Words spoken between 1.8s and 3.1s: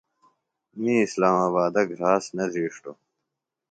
گھراست نہ دھرِیݜٹوۡ۔